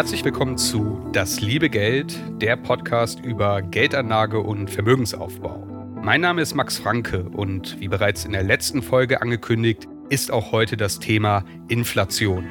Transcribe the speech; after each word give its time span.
Herzlich 0.00 0.24
willkommen 0.24 0.56
zu 0.56 0.98
Das 1.12 1.42
liebe 1.42 1.68
Geld, 1.68 2.18
der 2.40 2.56
Podcast 2.56 3.20
über 3.20 3.60
Geldanlage 3.60 4.40
und 4.40 4.70
Vermögensaufbau. 4.70 5.58
Mein 6.02 6.22
Name 6.22 6.40
ist 6.40 6.54
Max 6.54 6.78
Franke 6.78 7.24
und 7.24 7.78
wie 7.80 7.88
bereits 7.88 8.24
in 8.24 8.32
der 8.32 8.42
letzten 8.42 8.80
Folge 8.80 9.20
angekündigt, 9.20 9.88
ist 10.08 10.30
auch 10.30 10.52
heute 10.52 10.78
das 10.78 11.00
Thema 11.00 11.44
Inflation. 11.68 12.48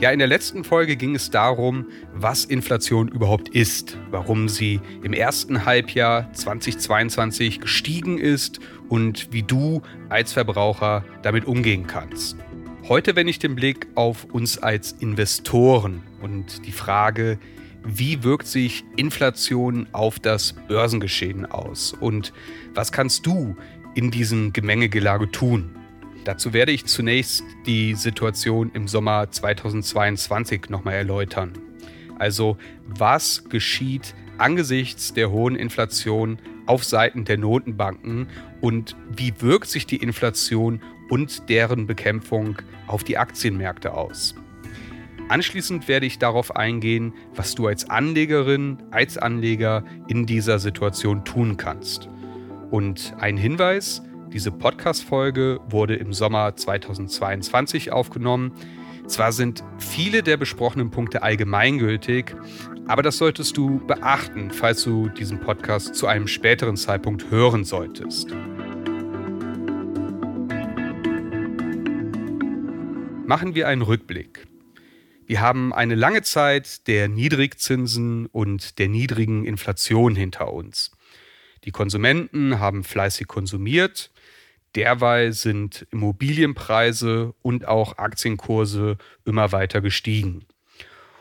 Ja, 0.00 0.10
in 0.10 0.18
der 0.18 0.28
letzten 0.28 0.64
Folge 0.64 0.96
ging 0.96 1.14
es 1.14 1.30
darum, 1.30 1.86
was 2.12 2.44
Inflation 2.44 3.08
überhaupt 3.08 3.48
ist, 3.48 3.96
warum 4.10 4.50
sie 4.50 4.82
im 5.02 5.14
ersten 5.14 5.64
Halbjahr 5.64 6.30
2022 6.34 7.62
gestiegen 7.62 8.18
ist 8.18 8.60
und 8.90 9.32
wie 9.32 9.44
du 9.44 9.80
als 10.10 10.34
Verbraucher 10.34 11.06
damit 11.22 11.46
umgehen 11.46 11.86
kannst. 11.86 12.36
Heute 12.86 13.16
wende 13.16 13.30
ich 13.30 13.38
den 13.38 13.54
Blick 13.54 13.86
auf 13.94 14.24
uns 14.24 14.58
als 14.58 14.92
Investoren 14.92 16.02
und 16.20 16.66
die 16.66 16.72
Frage, 16.72 17.38
wie 17.82 18.22
wirkt 18.22 18.46
sich 18.46 18.84
Inflation 18.96 19.86
auf 19.92 20.18
das 20.18 20.52
Börsengeschehen 20.52 21.46
aus 21.46 21.94
und 21.98 22.34
was 22.74 22.92
kannst 22.92 23.24
du 23.24 23.56
in 23.94 24.10
diesem 24.10 24.52
Gemengegelage 24.52 25.30
tun? 25.30 25.74
Dazu 26.26 26.52
werde 26.52 26.72
ich 26.72 26.84
zunächst 26.84 27.42
die 27.64 27.94
Situation 27.94 28.70
im 28.74 28.86
Sommer 28.86 29.30
2022 29.30 30.68
nochmal 30.68 30.96
erläutern. 30.96 31.54
Also 32.18 32.58
was 32.86 33.44
geschieht 33.48 34.14
angesichts 34.36 35.14
der 35.14 35.30
hohen 35.30 35.56
Inflation 35.56 36.38
auf 36.66 36.84
Seiten 36.84 37.24
der 37.24 37.38
Notenbanken 37.38 38.26
und 38.60 38.94
wie 39.10 39.32
wirkt 39.40 39.68
sich 39.68 39.86
die 39.86 39.96
Inflation 39.96 40.82
und 41.10 41.48
deren 41.48 41.86
Bekämpfung 41.86 42.56
auf 42.86 43.04
die 43.04 43.18
Aktienmärkte 43.18 43.94
aus. 43.94 44.34
Anschließend 45.28 45.88
werde 45.88 46.06
ich 46.06 46.18
darauf 46.18 46.54
eingehen, 46.54 47.14
was 47.34 47.54
du 47.54 47.66
als 47.66 47.88
Anlegerin, 47.88 48.82
als 48.90 49.16
Anleger 49.16 49.82
in 50.06 50.26
dieser 50.26 50.58
Situation 50.58 51.24
tun 51.24 51.56
kannst. 51.56 52.08
Und 52.70 53.14
ein 53.18 53.36
Hinweis, 53.36 54.02
diese 54.32 54.50
Podcast-Folge 54.50 55.60
wurde 55.70 55.94
im 55.94 56.12
Sommer 56.12 56.56
2022 56.56 57.92
aufgenommen. 57.92 58.52
Zwar 59.06 59.32
sind 59.32 59.64
viele 59.78 60.22
der 60.22 60.36
besprochenen 60.36 60.90
Punkte 60.90 61.22
allgemeingültig, 61.22 62.34
aber 62.86 63.02
das 63.02 63.16
solltest 63.16 63.56
du 63.56 63.78
beachten, 63.86 64.50
falls 64.50 64.82
du 64.84 65.08
diesen 65.08 65.40
Podcast 65.40 65.94
zu 65.94 66.06
einem 66.06 66.26
späteren 66.26 66.76
Zeitpunkt 66.76 67.30
hören 67.30 67.64
solltest. 67.64 68.34
Machen 73.26 73.54
wir 73.54 73.68
einen 73.68 73.80
Rückblick. 73.80 74.46
Wir 75.26 75.40
haben 75.40 75.72
eine 75.72 75.94
lange 75.94 76.20
Zeit 76.20 76.86
der 76.86 77.08
Niedrigzinsen 77.08 78.26
und 78.26 78.78
der 78.78 78.88
niedrigen 78.88 79.46
Inflation 79.46 80.14
hinter 80.14 80.52
uns. 80.52 80.90
Die 81.64 81.70
Konsumenten 81.70 82.58
haben 82.60 82.84
fleißig 82.84 83.26
konsumiert. 83.26 84.10
Derweil 84.74 85.32
sind 85.32 85.86
Immobilienpreise 85.90 87.34
und 87.40 87.66
auch 87.66 87.96
Aktienkurse 87.96 88.98
immer 89.24 89.52
weiter 89.52 89.80
gestiegen. 89.80 90.44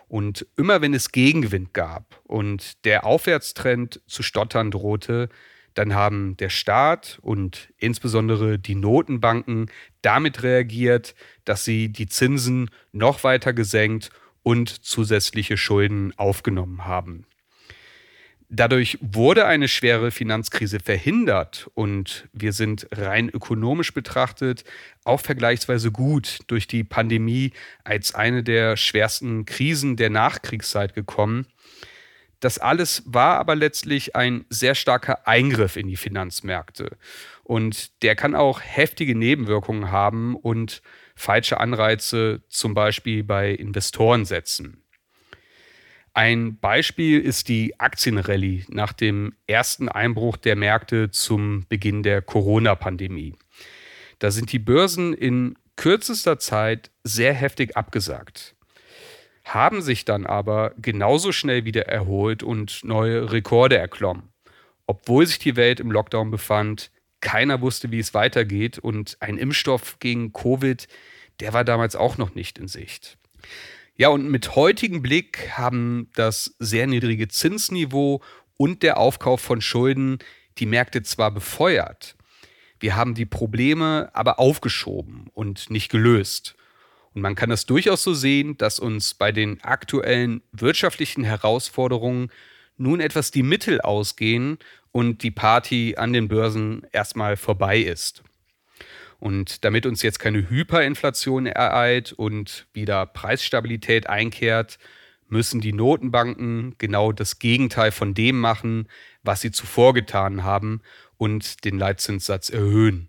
Und 0.09 0.46
immer 0.58 0.81
wenn 0.81 0.94
es 0.94 1.13
Gegenwind 1.13 1.74
gab 1.74 2.19
und 2.25 2.84
der 2.84 3.06
Aufwärtstrend 3.06 4.02
zu 4.08 4.24
stottern 4.24 4.72
drohte, 4.72 5.30
dann 5.74 5.94
haben 5.94 6.38
der 6.38 6.50
Staat 6.50 7.20
und 7.22 7.74
insbesondere 7.78 8.60
die 8.60 8.76
Notenbanken 8.76 9.70
damit 10.02 10.44
reagiert, 10.44 11.16
dass 11.46 11.66
sie 11.66 11.90
die 11.90 12.08
Zinsen 12.08 12.70
noch 12.92 13.24
weiter 13.24 13.54
gesenkt 13.54 14.10
und 14.44 14.70
zusätzliche 14.70 15.58
Schulden 15.58 16.14
aufgenommen 16.18 16.86
haben. 16.86 17.26
Dadurch 18.56 19.00
wurde 19.02 19.48
eine 19.48 19.68
schwere 19.68 20.12
Finanzkrise 20.12 20.80
verhindert 20.80 21.72
und 21.74 22.30
wir 22.34 22.54
sind 22.54 22.88
rein 22.92 23.30
ökonomisch 23.30 23.96
betrachtet 23.96 24.64
auch 25.06 25.22
vergleichsweise 25.22 25.92
gut 25.92 26.40
durch 26.46 26.68
die 26.68 26.84
Pandemie 26.84 27.52
als 27.84 28.14
eine 28.14 28.44
der 28.44 28.78
schwersten 28.78 29.46
Krisen 29.46 29.96
der 29.96 30.12
Nachkriegszeit 30.12 30.94
gekommen. 30.94 31.48
Das 32.44 32.58
alles 32.58 33.04
war 33.06 33.40
aber 33.40 33.56
letztlich 33.56 34.18
ein 34.18 34.44
sehr 34.50 34.76
starker 34.76 35.26
Eingriff 35.26 35.78
in 35.78 35.88
die 35.88 35.96
Finanzmärkte. 35.96 36.98
Und 37.44 38.04
der 38.04 38.18
kann 38.18 38.36
auch 38.36 38.59
heftige 38.62 39.16
Nebenwirkungen 39.16 39.92
haben 39.92 40.36
und 40.36 40.81
falsche 41.16 41.62
Anreize 41.62 42.44
zum 42.50 42.74
Beispiel 42.74 43.24
bei 43.24 43.52
Investoren 43.52 44.26
setzen. 44.26 44.84
Ein 46.14 46.59
Beispiel 46.59 47.22
ist 47.22 47.48
die 47.48 47.80
Aktienrallye 47.80 48.66
nach 48.68 48.92
dem 48.92 49.36
ersten 49.48 49.88
Einbruch 49.88 50.36
der 50.36 50.58
Märkte 50.58 51.12
zum 51.12 51.66
Beginn 51.70 52.04
der 52.04 52.22
Corona-Pandemie. 52.22 53.38
Da 54.20 54.31
sind 54.31 54.52
die 54.52 54.60
Börsen 54.60 55.14
in 55.14 55.58
kürzester 55.78 56.40
Zeit 56.40 56.92
sehr 57.06 57.34
heftig 57.34 57.78
abgesagt 57.78 58.54
haben 59.44 59.81
sich 59.81 60.06
dann 60.06 60.26
aber 60.26 60.74
genauso 60.78 61.31
schnell 61.31 61.66
wieder 61.66 61.88
erholt 61.88 62.44
und 62.44 62.84
neue 62.84 63.31
Rekorde 63.31 63.78
erklommen. 63.78 64.30
Obwohl 64.88 65.26
sich 65.26 65.40
die 65.40 65.56
Welt 65.56 65.80
im 65.80 65.92
Lockdown 65.92 66.31
befand, 66.31 66.92
keiner 67.22 67.62
wusste, 67.62 67.92
wie 67.92 68.00
es 68.00 68.14
weitergeht 68.14 68.80
und 68.80 69.18
ein 69.20 69.38
Impfstoff 69.38 70.00
gegen 70.00 70.34
Covid, 70.34 70.88
der 71.40 71.54
war 71.54 71.64
damals 71.64 71.96
auch 71.96 72.18
noch 72.18 72.36
nicht 72.36 72.58
in 72.58 72.68
Sicht. 72.68 73.18
Ja, 73.96 74.09
und 74.09 74.30
mit 74.30 74.56
heutigem 74.56 75.02
Blick 75.02 75.52
haben 75.52 76.10
das 76.16 76.56
sehr 76.60 76.88
niedrige 76.88 77.28
Zinsniveau 77.28 78.22
und 78.58 78.84
der 78.84 78.98
Aufkauf 78.98 79.42
von 79.42 79.62
Schulden 79.62 80.20
die 80.58 80.66
Märkte 80.66 81.04
zwar 81.04 81.31
befeuert, 81.31 82.16
wir 82.80 82.98
haben 82.98 83.14
die 83.14 83.25
Probleme 83.25 84.10
aber 84.14 84.40
aufgeschoben 84.40 85.28
und 85.34 85.69
nicht 85.69 85.90
gelöst. 85.90 86.56
Und 87.13 87.21
man 87.21 87.36
kann 87.36 87.50
das 87.50 87.65
durchaus 87.65 88.04
so 88.04 88.13
sehen, 88.13 88.57
dass 88.57 88.80
uns 88.80 89.13
bei 89.13 89.31
den 89.31 89.63
aktuellen 89.63 90.42
wirtschaftlichen 90.51 91.24
Herausforderungen 91.24 92.31
nun 92.77 93.00
etwas 93.00 93.31
die 93.31 93.44
Mittel 93.44 93.81
ausgehen 93.81 94.57
und 94.92 95.24
die 95.24 95.31
Party 95.31 95.95
an 95.98 96.13
den 96.13 96.27
Börsen 96.27 96.86
erstmal 96.92 97.38
vorbei 97.38 97.80
ist. 97.80 98.24
Und 99.19 99.63
damit 99.63 99.86
uns 99.86 100.01
jetzt 100.01 100.19
keine 100.19 100.50
Hyperinflation 100.50 101.45
ereilt 101.45 102.12
und 102.12 102.68
wieder 102.74 103.06
Preisstabilität 103.06 104.07
einkehrt, 104.07 104.80
müssen 105.30 105.62
die 105.62 105.74
Notenbanken 105.74 106.75
genau 106.77 107.12
das 107.12 107.39
Gegenteil 107.39 107.92
von 107.92 108.13
dem 108.13 108.39
machen, 108.39 108.88
was 109.24 109.42
sie 109.42 109.51
zuvor 109.51 109.94
getan 109.94 110.44
haben 110.44 110.81
und 111.18 111.63
den 111.63 111.77
Leitzinssatz 111.77 112.50
erhöhen. 112.50 113.07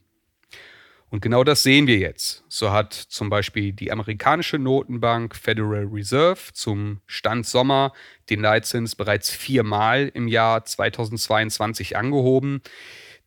Und 1.14 1.20
genau 1.20 1.44
das 1.44 1.62
sehen 1.62 1.86
wir 1.86 1.98
jetzt. 1.98 2.42
So 2.48 2.72
hat 2.72 2.92
zum 2.92 3.30
Beispiel 3.30 3.72
die 3.72 3.92
amerikanische 3.92 4.58
Notenbank 4.58 5.36
Federal 5.36 5.84
Reserve 5.84 6.40
zum 6.52 7.02
Stand 7.06 7.46
Sommer 7.46 7.92
den 8.30 8.40
Leitzins 8.40 8.96
bereits 8.96 9.30
viermal 9.30 10.10
im 10.12 10.26
Jahr 10.26 10.64
2022 10.64 11.96
angehoben. 11.96 12.62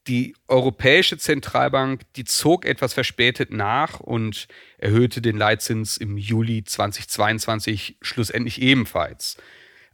Die 0.05 0.35
Europäische 0.49 1.17
Zentralbank, 1.17 2.01
die 2.17 2.25
zog 2.25 2.65
etwas 2.65 2.93
verspätet 2.93 3.53
nach 3.53 4.01
und 4.01 4.49
erhöhte 4.79 5.21
den 5.21 5.37
Leitzins 5.37 5.95
im 5.95 6.17
Juli 6.17 6.65
2022 6.65 7.99
schlussendlich 8.01 8.61
ebenfalls. 8.61 9.37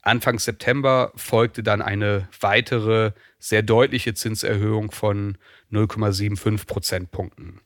Anfang 0.01 0.39
September 0.39 1.12
folgte 1.16 1.62
dann 1.62 1.84
eine 1.84 2.28
weitere 2.42 3.12
sehr 3.38 3.62
deutliche 3.62 4.16
Zinserhöhung 4.16 4.89
von 4.89 5.38
0,75 5.72 6.66
Prozentpunkten. 6.66 7.62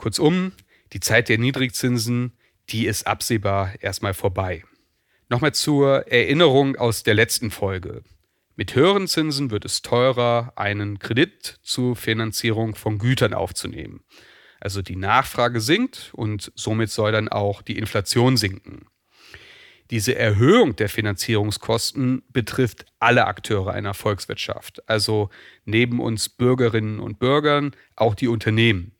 Kurzum, 0.00 0.52
die 0.94 1.00
Zeit 1.00 1.28
der 1.28 1.36
Niedrigzinsen, 1.36 2.32
die 2.70 2.86
ist 2.86 3.06
absehbar 3.06 3.74
erstmal 3.80 4.14
vorbei. 4.14 4.64
Nochmal 5.28 5.52
zur 5.52 6.10
Erinnerung 6.10 6.76
aus 6.76 7.02
der 7.02 7.12
letzten 7.12 7.50
Folge. 7.50 8.02
Mit 8.56 8.74
höheren 8.74 9.08
Zinsen 9.08 9.50
wird 9.50 9.66
es 9.66 9.82
teurer, 9.82 10.54
einen 10.56 10.98
Kredit 10.98 11.58
zur 11.62 11.96
Finanzierung 11.96 12.76
von 12.76 12.98
Gütern 12.98 13.34
aufzunehmen. 13.34 14.00
Also 14.58 14.80
die 14.80 14.96
Nachfrage 14.96 15.60
sinkt 15.60 16.12
und 16.14 16.50
somit 16.54 16.88
soll 16.88 17.12
dann 17.12 17.28
auch 17.28 17.60
die 17.60 17.76
Inflation 17.76 18.38
sinken. 18.38 18.86
Diese 19.90 20.14
Erhöhung 20.14 20.76
der 20.76 20.88
Finanzierungskosten 20.88 22.22
betrifft 22.30 22.86
alle 23.00 23.26
Akteure 23.26 23.72
einer 23.72 23.92
Volkswirtschaft, 23.92 24.88
also 24.88 25.28
neben 25.66 26.00
uns 26.00 26.30
Bürgerinnen 26.30 27.00
und 27.00 27.18
Bürgern 27.18 27.76
auch 27.96 28.14
die 28.14 28.28
Unternehmen. 28.28 28.96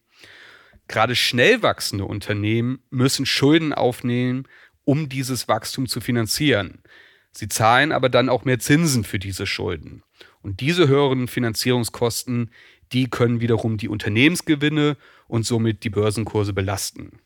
Gerade 0.90 1.14
schnell 1.14 1.62
wachsende 1.62 2.04
Unternehmen 2.04 2.80
müssen 2.90 3.24
Schulden 3.24 3.72
aufnehmen, 3.72 4.48
um 4.82 5.08
dieses 5.08 5.46
Wachstum 5.46 5.86
zu 5.86 6.00
finanzieren. 6.00 6.82
Sie 7.30 7.46
zahlen 7.46 7.92
aber 7.92 8.08
dann 8.08 8.28
auch 8.28 8.44
mehr 8.44 8.58
Zinsen 8.58 9.04
für 9.04 9.20
diese 9.20 9.46
Schulden. 9.46 10.02
Und 10.42 10.58
diese 10.58 10.88
höheren 10.88 11.28
Finanzierungskosten, 11.28 12.50
die 12.90 13.08
können 13.08 13.40
wiederum 13.40 13.76
die 13.76 13.88
Unternehmensgewinne 13.88 14.96
und 15.28 15.46
somit 15.46 15.84
die 15.84 15.90
Börsenkurse 15.90 16.52
belasten. 16.52 17.20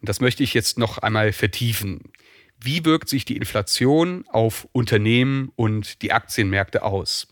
Und 0.00 0.08
das 0.08 0.20
möchte 0.20 0.44
ich 0.44 0.54
jetzt 0.54 0.78
noch 0.78 0.98
einmal 0.98 1.32
vertiefen. 1.32 2.12
Wie 2.60 2.84
wirkt 2.84 3.08
sich 3.08 3.24
die 3.24 3.38
Inflation 3.38 4.24
auf 4.28 4.68
Unternehmen 4.70 5.50
und 5.56 6.00
die 6.00 6.12
Aktienmärkte 6.12 6.84
aus? 6.84 7.26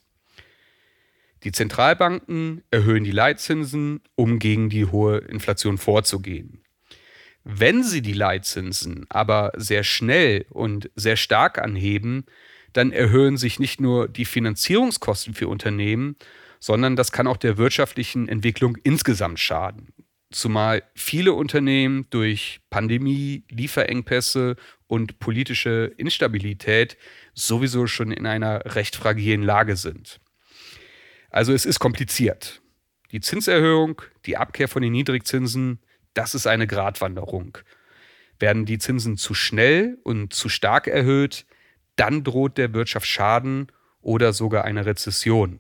Die 1.45 1.53
Zentralbanken 1.53 2.63
erhöhen 2.71 3.05
die 3.05 3.11
Leitzinsen, 3.11 4.01
um 4.15 4.39
gegen 4.39 4.71
die 4.71 4.87
hohe 4.87 5.19
Inflation 5.19 5.77
vorzugehen. 5.77 6.65
Wenn 7.45 7.85
sie 7.85 8.01
die 8.01 8.15
Leitzinsen 8.15 9.05
aber 9.11 9.53
sehr 9.57 9.85
schnell 9.85 10.47
und 10.49 10.91
sehr 10.97 11.17
stark 11.17 11.59
anheben, 11.59 12.25
dann 12.73 12.91
erhöhen 12.91 13.37
sich 13.37 13.61
nicht 13.61 13.79
nur 13.79 14.09
die 14.09 14.25
Finanzierungskosten 14.25 15.35
für 15.35 15.49
Unternehmen, 15.49 16.17
sondern 16.59 16.97
das 16.97 17.13
kann 17.13 17.27
auch 17.27 17.37
der 17.37 17.59
wirtschaftlichen 17.59 18.27
Entwicklung 18.27 18.79
insgesamt 18.83 19.39
schaden. 19.39 19.93
Zumal 20.31 20.83
viele 20.95 21.35
Unternehmen 21.35 22.07
durch 22.09 22.61
Pandemie, 22.71 23.45
Lieferengpässe 23.51 24.57
und 24.87 25.19
politische 25.19 25.93
Instabilität 25.99 26.97
sowieso 27.35 27.87
schon 27.87 28.11
in 28.11 28.27
einer 28.27 28.75
recht 28.75 28.97
fragilen 28.97 29.43
Lage 29.43 29.77
sind. 29.77 30.21
Also 31.35 31.53
es 31.53 31.65
ist 31.65 31.81
kompliziert. 31.81 32.63
Die 33.11 33.21
Zinserhöhung, 33.21 34.01
die 34.25 34.37
Abkehr 34.37 34.69
von 34.69 34.83
den 34.83 34.93
Niedrigzinsen, 34.93 35.81
das 36.15 36.33
ist 36.33 36.47
eine 36.47 36.69
Gratwanderung. 36.69 37.59
Werden 38.39 38.67
die 38.67 38.79
Zinsen 38.79 39.17
zu 39.17 39.35
schnell 39.35 39.99
und 40.05 40.33
zu 40.33 40.49
stark 40.49 40.87
erhöht, 40.87 41.45
dann 41.97 42.23
droht 42.23 42.57
der 42.57 42.73
Wirtschaft 42.73 43.09
Schaden 43.09 43.67
oder 44.01 44.33
sogar 44.33 44.65
eine 44.65 44.87
Rezession. 44.87 45.59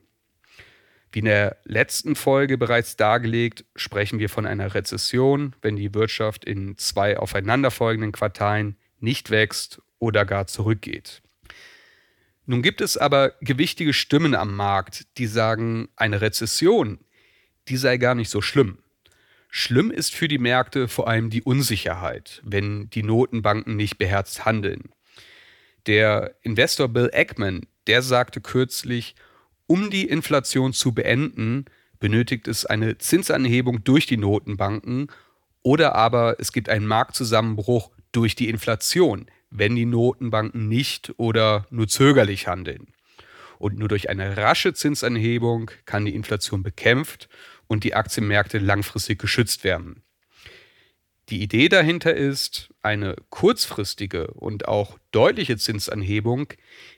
Wie 1.11 1.19
in 1.19 1.25
der 1.25 1.57
letzten 1.65 2.15
Folge 2.15 2.57
bereits 2.57 2.95
dargelegt, 2.95 3.65
sprechen 3.75 4.21
wir 4.21 4.29
von 4.29 4.47
einer 4.47 4.75
Rezession, 4.75 5.57
wenn 5.61 5.75
die 5.75 5.93
Wirtschaft 5.93 6.45
in 6.45 6.79
zwei 6.79 7.19
aufeinanderfolgenden 7.19 8.13
Quartalen 8.13 8.77
nicht 9.01 9.33
wächst 9.33 9.83
oder 9.99 10.25
gar 10.25 10.47
zurückgeht. 10.47 11.24
Nun 12.47 12.63
gibt 12.63 12.81
es 12.81 12.97
aber 12.97 13.33
gewichtige 13.41 13.93
Stimmen 13.93 14.35
am 14.35 14.55
Markt, 14.55 15.07
die 15.19 15.27
sagen, 15.27 15.89
eine 15.97 16.21
Rezession, 16.21 16.99
die 17.69 17.77
sei 17.77 17.97
gar 17.97 18.15
nicht 18.15 18.31
so 18.31 18.43
schlimm. 18.43 18.79
Schlimm 19.49 19.91
ist 19.91 20.15
für 20.15 20.29
die 20.29 20.39
Märkte 20.39 20.89
vor 20.89 21.09
allem 21.09 21.31
die 21.31 21.43
Unsicherheit, 21.43 22.43
wenn 22.45 22.91
die 22.91 23.03
Notenbanken 23.03 23.77
nicht 23.77 23.99
beherzt 23.99 24.45
handeln. 24.45 24.91
Der 25.87 26.35
Investor 26.43 26.89
Bill 26.89 27.11
Ackman, 27.15 27.67
der 27.87 28.03
sagte 28.03 28.41
kürzlich, 28.41 29.15
um 29.67 29.91
die 29.91 30.09
Inflation 30.09 30.73
zu 30.73 30.93
beenden, 30.93 31.67
benötigt 32.01 32.49
es 32.49 32.67
eine 32.67 32.99
Zinsanhebung 32.99 33.85
durch 33.85 34.07
die 34.07 34.17
Notenbanken 34.17 35.09
oder 35.63 35.95
aber 35.95 36.37
es 36.39 36.53
gibt 36.53 36.69
einen 36.69 36.87
Marktzusammenbruch 36.87 37.91
durch 38.13 38.35
die 38.35 38.49
Inflation, 38.49 39.27
wenn 39.55 39.77
die 39.77 39.87
Notenbanken 39.87 40.69
nicht 40.69 41.15
oder 41.17 41.67
nur 41.71 41.87
zögerlich 41.87 42.49
handeln. 42.49 42.89
Und 43.59 43.79
nur 43.79 43.89
durch 43.89 44.11
eine 44.11 44.37
rasche 44.37 44.75
Zinsanhebung 44.75 45.71
kann 45.87 46.05
die 46.05 46.15
Inflation 46.15 46.63
bekämpft 46.63 47.29
und 47.69 47.85
die 47.85 47.95
Aktienmärkte 47.95 48.59
langfristig 48.59 49.21
geschützt 49.21 49.63
werden. 49.63 50.03
Die 51.31 51.41
Idee 51.41 51.69
dahinter 51.69 52.15
ist, 52.15 52.75
eine 52.83 53.17
kurzfristige 53.31 54.27
und 54.27 54.69
auch 54.69 54.99
deutliche 55.13 55.57
Zinsanhebung, 55.57 56.49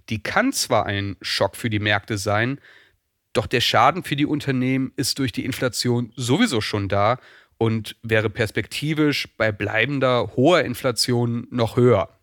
die 0.08 0.22
kann 0.22 0.52
zwar 0.52 0.86
ein 0.86 1.16
Schock 1.20 1.56
für 1.56 1.70
die 1.70 1.78
Märkte 1.78 2.18
sein, 2.18 2.58
doch 3.34 3.46
der 3.46 3.60
Schaden 3.60 4.02
für 4.02 4.16
die 4.16 4.26
Unternehmen 4.26 4.92
ist 4.96 5.18
durch 5.18 5.30
die 5.30 5.44
Inflation 5.44 6.12
sowieso 6.16 6.62
schon 6.62 6.88
da 6.88 7.18
und 7.58 7.96
wäre 8.02 8.30
perspektivisch 8.30 9.28
bei 9.36 9.52
bleibender 9.52 10.32
hoher 10.36 10.64
Inflation 10.64 11.46
noch 11.50 11.76
höher. 11.76 12.15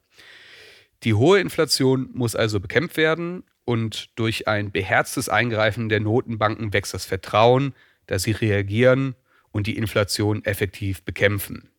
Die 1.03 1.13
hohe 1.13 1.39
Inflation 1.39 2.09
muss 2.13 2.35
also 2.35 2.59
bekämpft 2.59 2.97
werden 2.97 3.44
und 3.65 4.09
durch 4.15 4.47
ein 4.47 4.71
beherztes 4.71 5.29
Eingreifen 5.29 5.89
der 5.89 6.00
Notenbanken 6.00 6.73
wächst 6.73 6.94
das 6.94 7.05
Vertrauen, 7.05 7.73
dass 8.07 8.23
sie 8.23 8.31
reagieren 8.31 9.15
und 9.51 9.67
die 9.67 9.77
Inflation 9.77 10.44
effektiv 10.45 11.03
bekämpfen. 11.03 11.69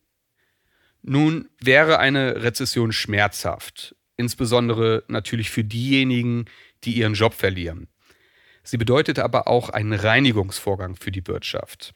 Nun 1.01 1.49
wäre 1.59 1.99
eine 1.99 2.43
Rezession 2.43 2.91
schmerzhaft, 2.91 3.95
insbesondere 4.17 5.03
natürlich 5.07 5.51
für 5.51 5.63
diejenigen, 5.63 6.45
die 6.83 6.93
ihren 6.93 7.13
Job 7.13 7.33
verlieren. 7.33 7.87
Sie 8.63 8.77
bedeutet 8.77 9.19
aber 9.19 9.47
auch 9.47 9.69
einen 9.69 9.93
Reinigungsvorgang 9.93 10.95
für 10.95 11.11
die 11.11 11.27
Wirtschaft. 11.27 11.93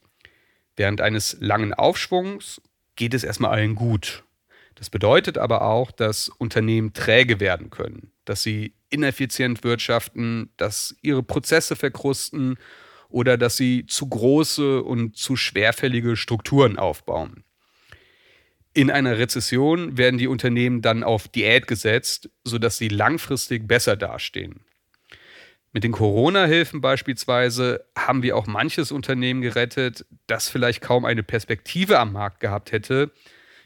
Während 0.76 1.00
eines 1.00 1.36
langen 1.40 1.74
Aufschwungs 1.74 2.60
geht 2.94 3.14
es 3.14 3.24
erstmal 3.24 3.50
allen 3.50 3.74
gut. 3.74 4.22
Das 4.74 4.90
bedeutet 4.90 5.38
aber 5.38 5.62
auch, 5.62 5.90
dass 5.90 6.28
Unternehmen 6.28 6.92
träge 6.92 7.40
werden 7.40 7.70
können, 7.70 8.12
dass 8.24 8.42
sie 8.42 8.74
ineffizient 8.88 9.62
wirtschaften, 9.62 10.50
dass 10.56 10.96
ihre 11.02 11.22
Prozesse 11.22 11.76
verkrusten 11.76 12.56
oder 13.08 13.36
dass 13.36 13.56
sie 13.56 13.86
zu 13.86 14.08
große 14.08 14.82
und 14.82 15.16
zu 15.16 15.36
schwerfällige 15.36 16.16
Strukturen 16.16 16.78
aufbauen. 16.78 17.44
In 18.72 18.90
einer 18.90 19.18
Rezession 19.18 19.98
werden 19.98 20.18
die 20.18 20.28
Unternehmen 20.28 20.80
dann 20.80 21.02
auf 21.02 21.26
Diät 21.26 21.66
gesetzt, 21.66 22.30
sodass 22.44 22.78
sie 22.78 22.88
langfristig 22.88 23.66
besser 23.66 23.96
dastehen. 23.96 24.60
Mit 25.72 25.84
den 25.84 25.92
Corona-Hilfen 25.92 26.80
beispielsweise 26.80 27.84
haben 27.96 28.22
wir 28.22 28.36
auch 28.36 28.46
manches 28.46 28.90
Unternehmen 28.92 29.40
gerettet, 29.40 30.04
das 30.26 30.48
vielleicht 30.48 30.80
kaum 30.80 31.04
eine 31.04 31.22
Perspektive 31.22 31.98
am 31.98 32.12
Markt 32.12 32.40
gehabt 32.40 32.72
hätte. 32.72 33.12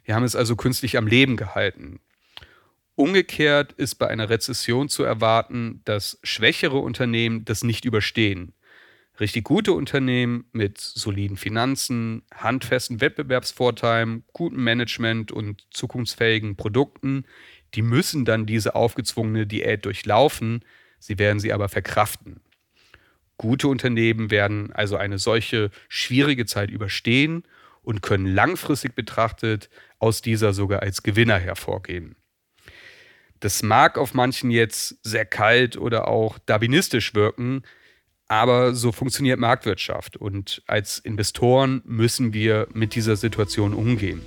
Wir 0.05 0.15
haben 0.15 0.25
es 0.25 0.37
also 0.37 0.55
künstlich 0.57 0.97
am 0.99 1.07
Leben 1.07 1.37
gehalten. 1.37 2.01
Umgekehrt 2.95 3.73
ist 3.73 3.97
bei 3.97 4.07
einer 4.07 4.29
Rezession 4.29 4.89
zu 4.89 5.03
erwarten, 5.03 5.81
dass 5.85 6.19
schwächere 6.23 6.79
Unternehmen 6.79 7.45
das 7.45 7.65
nicht 7.65 7.85
überstehen. 7.85 8.53
Richtig 9.19 9.45
gute 9.45 9.73
Unternehmen 9.73 10.45
mit 10.53 10.79
soliden 10.79 11.37
Finanzen, 11.37 12.23
handfesten 12.35 13.01
Wettbewerbsvorteilen, 13.01 14.25
gutem 14.33 14.63
Management 14.63 15.33
und 15.33 15.67
zukunftsfähigen 15.71 16.57
Produkten, 16.57 17.25
die 17.75 17.83
müssen 17.83 18.25
dann 18.25 18.47
diese 18.47 18.75
aufgezwungene 18.75 19.47
Diät 19.47 19.85
durchlaufen, 19.85 20.65
sie 20.99 21.19
werden 21.19 21.41
sie 21.41 21.53
aber 21.53 21.69
verkraften. 21.69 22.41
Gute 23.37 23.67
Unternehmen 23.69 24.31
werden 24.31 24.73
also 24.73 24.97
eine 24.97 25.19
solche 25.19 25.71
schwierige 25.89 26.47
Zeit 26.47 26.71
überstehen 26.71 27.45
und 27.85 28.03
können 28.03 28.27
langfristig 28.27 28.95
betrachtet 28.95 29.71
aus 29.99 30.23
dieser 30.23 30.53
sogar 30.53 30.83
als 30.83 31.03
Gewinner 31.03 31.39
hervorgehen. 31.39 32.17
Das 33.41 33.63
mag 33.63 33.99
auf 33.99 34.15
manchen 34.15 34.51
jetzt 34.51 34.97
sehr 35.03 35.27
kalt 35.27 35.77
oder 35.77 36.09
auch 36.09 36.39
darwinistisch 36.47 37.15
wirken, 37.15 37.63
aber 38.27 38.75
so 38.75 38.91
funktioniert 38.91 39.39
Marktwirtschaft 39.39 40.17
und 40.17 40.63
als 40.67 40.99
Investoren 40.99 41.83
müssen 41.85 42.33
wir 42.33 42.69
mit 42.73 42.95
dieser 42.95 43.17
Situation 43.17 43.75
umgehen. 43.75 44.23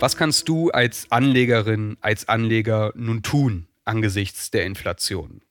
Was 0.00 0.16
kannst 0.16 0.48
du 0.48 0.70
als 0.70 1.10
Anlegerin, 1.10 1.96
als 2.00 2.28
Anleger 2.28 2.92
nun 2.94 3.24
tun 3.24 3.66
angesichts 3.84 4.52
der 4.52 4.64
Inflation? 4.64 5.42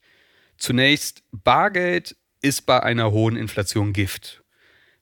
Zunächst, 0.57 1.23
Bargeld 1.33 2.15
ist 2.41 2.65
bei 2.65 2.81
einer 2.81 3.11
hohen 3.11 3.35
Inflation 3.35 3.91
Gift. 3.91 4.45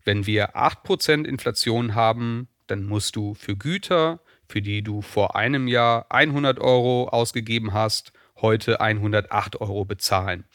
Wenn 0.03 0.25
wir 0.25 0.55
8% 0.55 1.25
Inflation 1.25 1.93
haben, 1.93 2.47
dann 2.65 2.85
musst 2.85 3.15
du 3.15 3.35
für 3.35 3.55
Güter, 3.55 4.19
für 4.49 4.63
die 4.63 4.81
du 4.81 5.03
vor 5.03 5.35
einem 5.35 5.67
Jahr 5.67 6.07
100 6.09 6.59
Euro 6.59 7.09
ausgegeben 7.09 7.71
hast, 7.71 8.13
heute 8.41 8.81
108 8.81 9.61
Euro 9.61 9.85
bezahlen. 9.85 10.45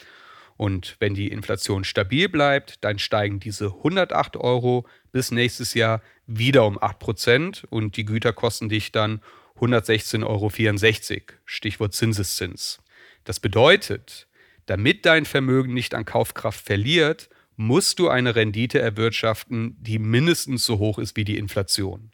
Und 0.60 0.96
wenn 0.98 1.14
die 1.14 1.28
Inflation 1.28 1.84
stabil 1.84 2.28
bleibt, 2.28 2.84
dann 2.84 2.98
steigen 2.98 3.40
diese 3.40 3.68
108 3.68 4.36
Euro 4.36 4.86
bis 5.10 5.30
nächstes 5.30 5.72
Jahr 5.72 6.02
wieder 6.26 6.66
um 6.66 6.78
8% 6.78 7.64
und 7.70 7.96
die 7.96 8.04
Güter 8.04 8.34
kosten 8.34 8.68
dich 8.68 8.92
dann 8.92 9.22
116,64 9.58 10.22
Euro. 10.26 11.38
Stichwort 11.46 11.94
Zinseszins. 11.94 12.82
Das 13.24 13.40
bedeutet, 13.40 14.28
damit 14.66 15.06
dein 15.06 15.24
Vermögen 15.24 15.72
nicht 15.72 15.94
an 15.94 16.04
Kaufkraft 16.04 16.62
verliert, 16.62 17.30
musst 17.56 17.98
du 17.98 18.10
eine 18.10 18.36
Rendite 18.36 18.80
erwirtschaften, 18.80 19.78
die 19.80 19.98
mindestens 19.98 20.66
so 20.66 20.78
hoch 20.78 20.98
ist 20.98 21.16
wie 21.16 21.24
die 21.24 21.38
Inflation. 21.38 22.10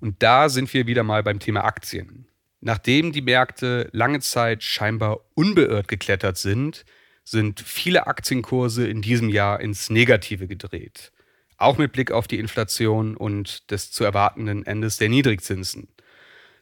Und 0.00 0.20
da 0.24 0.48
sind 0.48 0.74
wir 0.74 0.88
wieder 0.88 1.04
mal 1.04 1.22
beim 1.22 1.38
Thema 1.38 1.62
Aktien. 1.62 2.26
Nachdem 2.60 3.12
die 3.12 3.22
Märkte 3.22 3.88
lange 3.92 4.18
Zeit 4.18 4.64
scheinbar 4.64 5.20
unbeirrt 5.34 5.86
geklettert 5.86 6.38
sind, 6.38 6.84
sind 7.30 7.60
viele 7.60 8.06
Aktienkurse 8.06 8.86
in 8.86 9.02
diesem 9.02 9.28
Jahr 9.28 9.60
ins 9.60 9.90
Negative 9.90 10.46
gedreht. 10.46 11.12
Auch 11.56 11.78
mit 11.78 11.92
Blick 11.92 12.10
auf 12.10 12.28
die 12.28 12.38
Inflation 12.38 13.16
und 13.16 13.70
des 13.70 13.90
zu 13.90 14.04
erwartenden 14.04 14.64
Endes 14.64 14.96
der 14.96 15.08
Niedrigzinsen. 15.08 15.88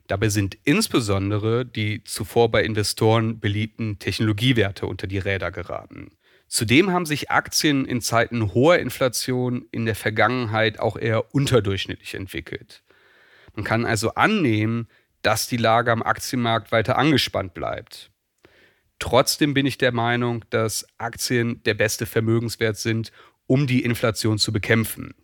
Dabei 0.06 0.28
sind 0.28 0.56
insbesondere 0.64 1.66
die 1.66 2.04
zuvor 2.04 2.50
bei 2.50 2.62
Investoren 2.62 3.40
beliebten 3.40 3.98
Technologiewerte 3.98 4.86
unter 4.86 5.06
die 5.06 5.18
Räder 5.18 5.50
geraten. 5.50 6.12
Zudem 6.48 6.92
haben 6.92 7.06
sich 7.06 7.30
Aktien 7.30 7.84
in 7.84 8.00
Zeiten 8.00 8.54
hoher 8.54 8.78
Inflation 8.78 9.66
in 9.72 9.84
der 9.84 9.96
Vergangenheit 9.96 10.78
auch 10.78 10.96
eher 10.96 11.34
unterdurchschnittlich 11.34 12.14
entwickelt. 12.14 12.82
Man 13.54 13.64
kann 13.64 13.84
also 13.84 14.14
annehmen, 14.14 14.86
dass 15.22 15.48
die 15.48 15.56
Lage 15.56 15.90
am 15.90 16.02
Aktienmarkt 16.02 16.70
weiter 16.70 16.96
angespannt 16.98 17.52
bleibt. 17.52 18.12
Trotzdem 18.98 19.54
bin 19.54 19.66
ich 19.66 19.78
der 19.78 19.92
Meinung, 19.92 20.44
dass 20.50 20.86
Aktien 20.98 21.62
der 21.64 21.74
beste 21.74 22.06
Vermögenswert 22.06 22.76
sind, 22.76 23.12
um 23.46 23.66
die 23.66 23.82
Inflation 23.82 24.38
zu 24.38 24.52
bekämpfen. 24.52 25.14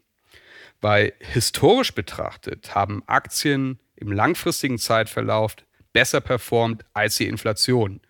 Weil 0.80 1.14
historisch 1.20 1.94
betrachtet 1.94 2.74
haben 2.74 3.02
Aktien 3.06 3.78
im 3.96 4.12
langfristigen 4.12 4.78
Zeitverlauf 4.78 5.56
besser 5.92 6.20
performt 6.20 6.84
als 6.92 7.16
die 7.16 7.28
Inflation. 7.28 8.00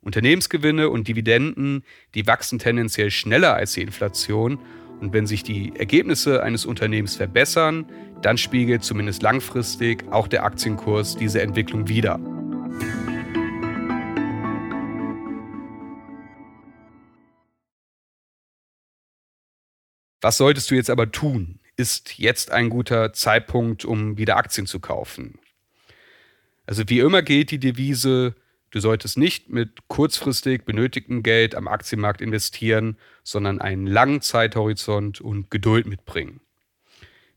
Unternehmensgewinne 0.00 0.88
und 0.88 1.08
Dividenden, 1.08 1.84
die 2.14 2.26
wachsen 2.26 2.60
tendenziell 2.60 3.10
schneller 3.10 3.54
als 3.54 3.72
die 3.72 3.82
Inflation. 3.82 4.60
Und 5.00 5.12
wenn 5.12 5.26
sich 5.26 5.42
die 5.42 5.72
Ergebnisse 5.76 6.42
eines 6.42 6.64
Unternehmens 6.64 7.16
verbessern, 7.16 7.86
dann 8.22 8.38
spiegelt 8.38 8.84
zumindest 8.84 9.22
langfristig 9.22 10.04
auch 10.10 10.28
der 10.28 10.44
Aktienkurs 10.44 11.16
diese 11.16 11.42
Entwicklung 11.42 11.88
wider. 11.88 12.20
Was 20.26 20.38
solltest 20.38 20.72
du 20.72 20.74
jetzt 20.74 20.90
aber 20.90 21.12
tun? 21.12 21.60
Ist 21.76 22.18
jetzt 22.18 22.50
ein 22.50 22.68
guter 22.68 23.12
Zeitpunkt, 23.12 23.84
um 23.84 24.18
wieder 24.18 24.36
Aktien 24.36 24.66
zu 24.66 24.80
kaufen? 24.80 25.38
Also 26.66 26.82
wie 26.88 26.98
immer 26.98 27.22
gilt 27.22 27.52
die 27.52 27.60
Devise, 27.60 28.34
du 28.72 28.80
solltest 28.80 29.18
nicht 29.18 29.50
mit 29.50 29.86
kurzfristig 29.86 30.64
benötigtem 30.64 31.22
Geld 31.22 31.54
am 31.54 31.68
Aktienmarkt 31.68 32.20
investieren, 32.20 32.96
sondern 33.22 33.60
einen 33.60 33.86
langen 33.86 34.20
Zeithorizont 34.20 35.20
und 35.20 35.48
Geduld 35.52 35.86
mitbringen. 35.86 36.40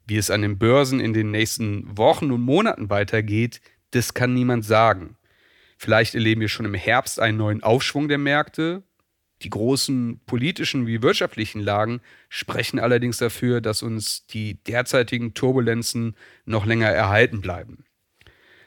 Wie 0.07 0.17
es 0.17 0.31
an 0.31 0.41
den 0.41 0.57
Börsen 0.57 0.99
in 0.99 1.13
den 1.13 1.29
nächsten 1.29 1.95
Wochen 1.95 2.31
und 2.31 2.41
Monaten 2.41 2.89
weitergeht, 2.89 3.61
das 3.91 4.15
kann 4.15 4.33
niemand 4.33 4.65
sagen. 4.65 5.15
Vielleicht 5.77 6.15
erleben 6.15 6.41
wir 6.41 6.49
schon 6.49 6.65
im 6.65 6.73
Herbst 6.73 7.19
einen 7.19 7.37
neuen 7.37 7.61
Aufschwung 7.61 8.07
der 8.07 8.17
Märkte, 8.17 8.81
die 9.41 9.49
großen 9.49 10.19
politischen 10.25 10.85
wie 10.85 11.01
wirtschaftlichen 11.01 11.61
Lagen 11.61 12.01
sprechen 12.27 12.79
allerdings 12.79 13.17
dafür, 13.17 13.61
dass 13.61 13.83
uns 13.83 14.25
die 14.27 14.61
derzeitigen 14.63 15.33
Turbulenzen 15.33 16.15
noch 16.45 16.65
länger 16.65 16.89
erhalten 16.89 17.41
bleiben. 17.41 17.85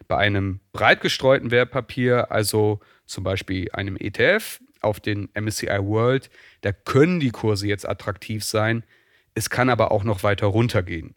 Bei 0.09 0.17
einem 0.19 0.61
breit 0.73 1.01
gestreuten 1.01 1.51
Wertpapier, 1.51 2.33
also 2.33 2.81
zum 3.07 3.25
Beispiel 3.25 3.71
einem 3.73 3.97
ETF 3.97 4.61
auf 4.81 5.01
den 5.01 5.29
MSCI 5.35 5.79
World, 5.81 6.31
da 6.63 6.73
können 6.73 7.21
die 7.21 7.31
Kurse 7.31 7.67
jetzt 7.67 7.89
attraktiv 7.89 8.45
sein, 8.45 8.85
es 9.35 9.49
kann 9.49 9.71
aber 9.71 9.93
auch 9.93 10.05
noch 10.05 10.23
weiter 10.23 10.47
runtergehen. 10.47 11.15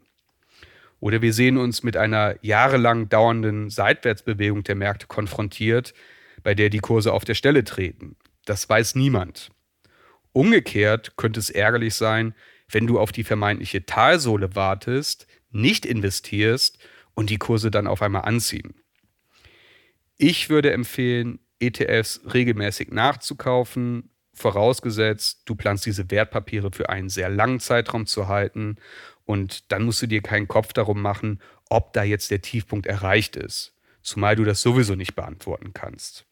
Oder 1.00 1.21
wir 1.21 1.33
sehen 1.33 1.57
uns 1.57 1.83
mit 1.83 1.97
einer 1.97 2.35
jahrelang 2.41 3.09
dauernden 3.09 3.69
Seitwärtsbewegung 3.69 4.63
der 4.63 4.75
Märkte 4.75 5.07
konfrontiert, 5.07 5.93
bei 6.43 6.55
der 6.55 6.69
die 6.69 6.79
Kurse 6.79 7.12
auf 7.12 7.25
der 7.25 7.35
Stelle 7.35 7.63
treten. 7.63 8.15
Das 8.45 8.69
weiß 8.69 8.95
niemand. 8.95 9.51
Umgekehrt 10.31 11.17
könnte 11.17 11.39
es 11.39 11.49
ärgerlich 11.49 11.95
sein, 11.95 12.35
wenn 12.69 12.87
du 12.87 12.99
auf 12.99 13.11
die 13.11 13.23
vermeintliche 13.23 13.85
Talsohle 13.85 14.55
wartest, 14.55 15.27
nicht 15.51 15.85
investierst 15.85 16.77
und 17.13 17.29
die 17.29 17.37
Kurse 17.37 17.71
dann 17.71 17.87
auf 17.87 18.01
einmal 18.01 18.23
anziehen. 18.23 18.75
Ich 20.17 20.49
würde 20.49 20.71
empfehlen, 20.71 21.39
ETFs 21.59 22.21
regelmäßig 22.33 22.89
nachzukaufen, 22.91 24.09
vorausgesetzt, 24.33 25.43
du 25.45 25.55
planst 25.55 25.85
diese 25.85 26.11
Wertpapiere 26.11 26.71
für 26.71 26.89
einen 26.89 27.09
sehr 27.09 27.29
langen 27.29 27.59
Zeitraum 27.59 28.05
zu 28.05 28.27
halten 28.27 28.77
und 29.23 29.71
dann 29.71 29.83
musst 29.83 30.01
du 30.01 30.07
dir 30.07 30.21
keinen 30.21 30.47
Kopf 30.47 30.73
darum 30.73 31.01
machen, 31.01 31.41
ob 31.69 31.93
da 31.93 32.03
jetzt 32.03 32.31
der 32.31 32.41
Tiefpunkt 32.41 32.85
erreicht 32.85 33.35
ist, 33.35 33.73
zumal 34.01 34.35
du 34.35 34.43
das 34.43 34.61
sowieso 34.61 34.95
nicht 34.95 35.15
beantworten 35.15 35.73
kannst. 35.73 36.25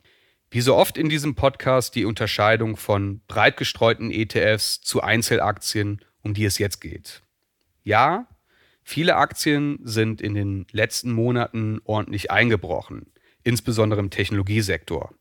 Wie 0.54 0.62
so 0.62 0.76
oft 0.76 1.00
in 1.00 1.10
diesem 1.10 1.34
Podcast 1.34 1.96
die 1.96 2.06
Unterscheidung 2.06 2.78
von 2.78 3.22
breit 3.28 3.58
gestreuten 3.58 4.12
ETFs 4.12 4.82
zu 4.82 5.02
Einzelaktien, 5.02 6.06
um 6.22 6.36
die 6.36 6.46
es 6.46 6.60
jetzt 6.60 6.80
geht. 6.80 7.24
Ja, 7.84 8.28
viele 8.84 9.16
Aktien 9.16 9.80
sind 9.82 10.22
in 10.22 10.36
den 10.36 10.68
letzten 10.70 11.12
Monaten 11.12 11.82
ordentlich 11.86 12.30
eingebrochen, 12.30 13.08
insbesondere 13.42 14.00
im 14.00 14.12
Technologiesektor. 14.12 15.16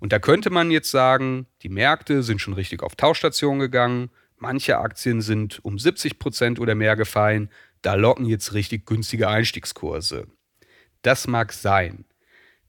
Und 0.00 0.12
da 0.12 0.18
könnte 0.18 0.50
man 0.50 0.72
jetzt 0.72 0.90
sagen, 0.90 1.46
die 1.62 1.68
Märkte 1.68 2.24
sind 2.24 2.40
schon 2.40 2.54
richtig 2.54 2.82
auf 2.82 2.96
Tauschstation 2.96 3.60
gegangen, 3.60 4.10
manche 4.36 4.78
Aktien 4.78 5.20
sind 5.20 5.64
um 5.64 5.78
70 5.78 6.18
Prozent 6.18 6.58
oder 6.58 6.74
mehr 6.74 6.96
gefallen, 6.96 7.50
da 7.82 7.94
locken 7.94 8.26
jetzt 8.26 8.52
richtig 8.52 8.84
günstige 8.84 9.28
Einstiegskurse. 9.28 10.26
Das 11.02 11.28
mag 11.28 11.52
sein. 11.52 12.04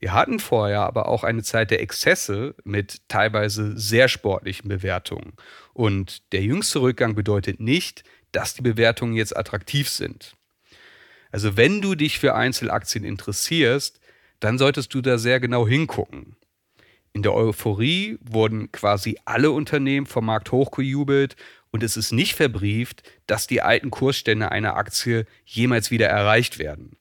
Wir 0.02 0.14
hatten 0.14 0.40
vorher 0.40 0.82
aber 0.82 1.08
auch 1.08 1.24
eine 1.24 1.44
Zeit 1.44 1.70
der 1.70 1.80
Exzesse 1.80 2.56
mit 2.64 3.08
teilweise 3.08 3.78
sehr 3.78 4.08
sportlichen 4.08 4.68
Bewertungen. 4.68 5.34
Und 5.74 6.24
der 6.34 6.42
jüngste 6.42 6.82
Rückgang 6.82 7.14
bedeutet 7.14 7.60
nicht, 7.60 8.04
dass 8.32 8.56
die 8.56 8.64
Bewertungen 8.64 9.14
jetzt 9.14 9.38
attraktiv 9.38 9.88
sind. 9.90 10.36
Also 11.32 11.56
wenn 11.56 11.82
du 11.82 11.94
dich 11.94 12.18
für 12.18 12.34
Einzelaktien 12.34 13.04
interessierst, 13.04 14.00
dann 14.40 14.58
solltest 14.58 14.92
du 14.96 15.02
da 15.02 15.20
sehr 15.20 15.40
genau 15.40 15.68
hingucken. 15.68 16.36
In 17.14 17.22
der 17.22 17.36
Euphorie 17.36 18.18
wurden 18.22 18.72
quasi 18.72 19.20
alle 19.26 19.52
Unternehmen 19.52 20.08
vom 20.08 20.26
Markt 20.26 20.52
hochgejubelt 20.52 21.36
und 21.70 21.84
es 21.84 21.96
ist 21.96 22.12
nicht 22.12 22.34
verbrieft, 22.34 23.04
dass 23.28 23.46
die 23.46 23.62
alten 23.62 23.92
Kursstände 23.92 24.52
einer 24.52 24.78
Aktie 24.78 25.28
jemals 25.46 25.92
wieder 25.92 26.08
erreicht 26.08 26.58
werden. 26.58 26.98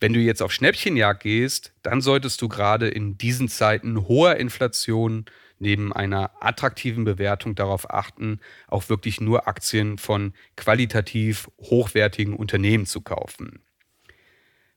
Wenn 0.00 0.12
du 0.12 0.20
jetzt 0.20 0.42
auf 0.42 0.52
Schnäppchenjagd 0.52 1.22
gehst, 1.22 1.72
dann 1.82 2.00
solltest 2.00 2.42
du 2.42 2.48
gerade 2.48 2.88
in 2.88 3.16
diesen 3.16 3.48
Zeiten 3.48 4.08
hoher 4.08 4.36
Inflation 4.36 5.24
neben 5.58 5.92
einer 5.92 6.30
attraktiven 6.40 7.04
Bewertung 7.04 7.54
darauf 7.54 7.90
achten, 7.90 8.40
auch 8.66 8.88
wirklich 8.88 9.20
nur 9.20 9.46
Aktien 9.48 9.98
von 9.98 10.34
qualitativ 10.56 11.48
hochwertigen 11.60 12.34
Unternehmen 12.34 12.86
zu 12.86 13.00
kaufen. 13.00 13.62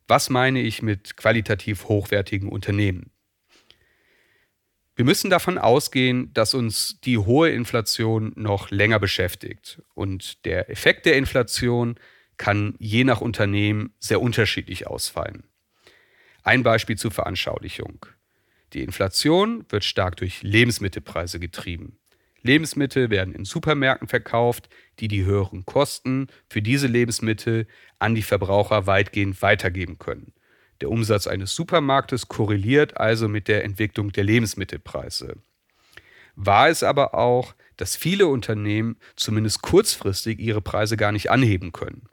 Was 0.07 0.29
meine 0.29 0.61
ich 0.61 0.81
mit 0.81 1.17
qualitativ 1.17 1.85
hochwertigen 1.85 2.47
Unternehmen? 2.47 3.11
Wir 4.95 5.05
müssen 5.05 5.29
davon 5.29 5.59
ausgehen, 5.59 6.33
dass 6.33 6.53
uns 6.53 6.99
die 7.01 7.19
hohe 7.19 7.51
Inflation 7.51 8.31
noch 8.35 8.71
länger 8.71 8.99
beschäftigt 8.99 9.81
und 9.93 10.43
der 10.45 10.71
Effekt 10.71 11.05
der 11.05 11.17
Inflation 11.17 11.99
kann 12.37 12.75
je 12.79 13.03
nach 13.03 13.21
Unternehmen 13.21 13.93
sehr 13.99 14.21
unterschiedlich 14.21 14.87
ausfallen. 14.87 15.43
Ein 16.43 16.63
Beispiel 16.63 16.97
zur 16.97 17.11
Veranschaulichung. 17.11 18.05
Die 18.73 18.83
Inflation 18.83 19.65
wird 19.69 19.83
stark 19.83 20.17
durch 20.17 20.43
Lebensmittelpreise 20.43 21.39
getrieben. 21.39 21.97
Lebensmittel 22.41 23.09
werden 23.09 23.33
in 23.33 23.45
Supermärkten 23.45 24.07
verkauft, 24.07 24.69
die 24.99 25.07
die 25.07 25.25
höheren 25.25 25.65
Kosten 25.65 26.27
für 26.49 26.61
diese 26.61 26.87
Lebensmittel 26.87 27.67
an 27.99 28.15
die 28.15 28.21
Verbraucher 28.21 28.87
weitgehend 28.87 29.41
weitergeben 29.41 29.99
können. 29.99 30.33
Der 30.81 30.89
Umsatz 30.89 31.27
eines 31.27 31.55
Supermarktes 31.55 32.27
korreliert 32.27 32.97
also 32.97 33.27
mit 33.27 33.47
der 33.47 33.63
Entwicklung 33.63 34.11
der 34.11 34.23
Lebensmittelpreise. 34.23 35.37
Wahr 36.35 36.69
ist 36.69 36.83
aber 36.83 37.15
auch, 37.15 37.55
dass 37.77 37.95
viele 37.95 38.27
Unternehmen 38.27 38.97
zumindest 39.15 39.61
kurzfristig 39.63 40.39
ihre 40.39 40.61
Preise 40.61 40.95
gar 40.95 41.11
nicht 41.11 41.31
anheben 41.31 41.71
können. 41.71 42.07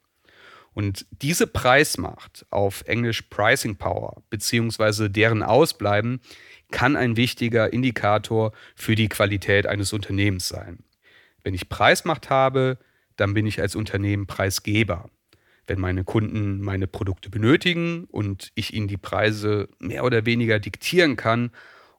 Und 0.74 1.06
diese 1.10 1.46
Preismacht 1.46 2.46
auf 2.50 2.82
Englisch 2.86 3.22
Pricing 3.22 3.76
Power 3.76 4.22
beziehungsweise 4.28 5.08
deren 5.08 5.42
Ausbleiben 5.42 6.20
kann 6.72 6.96
ein 6.96 7.16
wichtiger 7.16 7.72
Indikator 7.72 8.52
für 8.74 8.96
die 8.96 9.08
Qualität 9.08 9.66
eines 9.66 9.92
Unternehmens 9.92 10.48
sein. 10.48 10.80
Wenn 11.44 11.54
ich 11.54 11.68
Preismacht 11.68 12.28
habe, 12.28 12.78
dann 13.16 13.34
bin 13.34 13.46
ich 13.46 13.60
als 13.60 13.76
Unternehmen 13.76 14.26
Preisgeber. 14.26 15.08
Wenn 15.66 15.80
meine 15.80 16.02
Kunden 16.02 16.60
meine 16.60 16.88
Produkte 16.88 17.30
benötigen 17.30 18.04
und 18.10 18.50
ich 18.56 18.74
ihnen 18.74 18.88
die 18.88 18.96
Preise 18.96 19.68
mehr 19.78 20.04
oder 20.04 20.26
weniger 20.26 20.58
diktieren 20.58 21.16
kann 21.16 21.52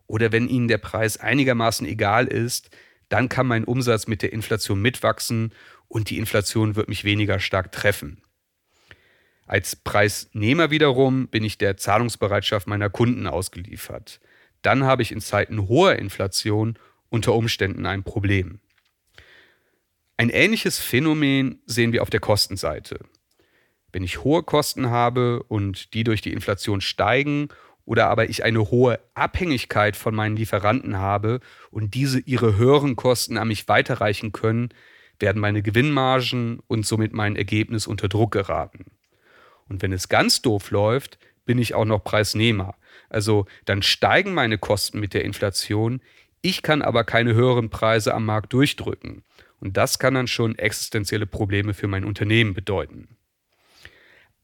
oder 0.05 0.32
wenn 0.34 0.50
ihnen 0.50 0.67
der 0.67 0.77
Preis 0.77 1.17
einigermaßen 1.17 1.88
egal 1.88 2.27
ist, 2.27 2.70
dann 3.08 3.29
kann 3.29 3.48
mein 3.48 3.63
Umsatz 3.63 4.08
mit 4.08 4.22
der 4.22 4.34
Inflation 4.34 4.82
mitwachsen 4.82 5.53
und 5.88 6.10
die 6.10 6.17
Inflation 6.17 6.75
wird 6.75 6.89
mich 6.89 7.05
weniger 7.05 7.39
stark 7.39 7.72
treffen. 7.72 8.22
Als 9.45 9.75
Preisnehmer 9.75 10.71
wiederum 10.71 11.27
bin 11.27 11.43
ich 11.43 11.57
der 11.57 11.77
Zahlungsbereitschaft 11.77 12.67
meiner 12.67 12.89
Kunden 12.89 13.27
ausgeliefert. 13.27 14.19
Dann 14.63 14.83
habe 14.83 15.03
ich 15.03 15.11
in 15.11 15.21
Zeiten 15.21 15.67
hoher 15.67 15.97
Inflation 15.97 16.79
unter 17.09 17.33
Umständen 17.35 17.85
ein 17.85 18.03
Problem. 18.03 18.59
Ein 20.17 20.29
ähnliches 20.29 20.79
Phänomen 20.79 21.59
sehen 21.65 21.93
wir 21.93 22.01
auf 22.01 22.09
der 22.09 22.21
Kostenseite. 22.21 22.99
Wenn 23.91 24.03
ich 24.03 24.23
hohe 24.23 24.43
Kosten 24.43 24.89
habe 24.89 25.43
und 25.43 25.93
die 25.93 26.03
durch 26.03 26.21
die 26.21 26.33
Inflation 26.33 26.81
steigen 26.81 27.49
oder 27.85 28.07
aber 28.07 28.29
ich 28.29 28.43
eine 28.43 28.71
hohe 28.71 28.99
Abhängigkeit 29.13 29.95
von 29.95 30.15
meinen 30.15 30.35
Lieferanten 30.35 30.97
habe 30.97 31.39
und 31.69 31.93
diese 31.93 32.19
ihre 32.19 32.57
höheren 32.57 32.95
Kosten 32.95 33.37
an 33.37 33.49
mich 33.49 33.67
weiterreichen 33.67 34.31
können, 34.31 34.69
werden 35.19 35.39
meine 35.39 35.61
Gewinnmargen 35.61 36.59
und 36.67 36.85
somit 36.85 37.13
mein 37.13 37.35
Ergebnis 37.35 37.85
unter 37.85 38.09
Druck 38.09 38.31
geraten. 38.31 38.85
Und 39.69 39.81
wenn 39.81 39.93
es 39.93 40.10
ganz 40.10 40.41
doof 40.41 40.72
läuft, 40.72 41.17
bin 41.45 41.57
ich 41.60 41.74
auch 41.74 41.86
noch 41.86 42.03
Preisnehmer. 42.03 42.75
Also 43.10 43.45
dann 43.65 43.81
steigen 43.81 44.34
meine 44.34 44.57
Kosten 44.57 45.00
mit 45.00 45.13
der 45.13 45.25
Inflation, 45.25 46.01
ich 46.41 46.62
kann 46.62 46.81
aber 46.81 47.03
keine 47.03 47.34
höheren 47.34 47.69
Preise 47.69 48.13
am 48.13 48.25
Markt 48.25 48.53
durchdrücken. 48.53 49.24
Und 49.60 49.77
das 49.77 49.98
kann 49.98 50.13
dann 50.13 50.27
schon 50.27 50.57
existenzielle 50.57 51.25
Probleme 51.25 51.74
für 51.74 51.88
mein 51.88 52.05
Unternehmen 52.05 52.53
bedeuten. 52.53 53.17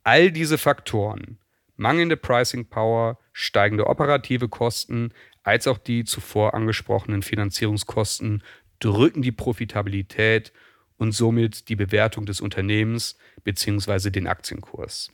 All 0.04 0.32
diese 0.32 0.58
Faktoren, 0.58 1.38
mangelnde 1.76 2.18
Pricing 2.18 2.66
Power, 2.66 3.20
steigende 3.34 3.86
operative 3.86 4.50
Kosten, 4.50 5.14
als 5.44 5.68
auch 5.68 5.78
die 5.78 6.04
zuvor 6.04 6.54
angesprochenen 6.56 7.22
Finanzierungskosten 7.22 8.44
drücken 8.80 9.22
die 9.22 9.32
Profitabilität 9.32 10.54
und 11.02 11.14
somit 11.14 11.68
die 11.68 11.76
Bewertung 11.76 12.28
des 12.28 12.42
Unternehmens 12.42 13.18
bzw. 13.44 14.12
den 14.12 14.28
Aktienkurs. 14.28 15.12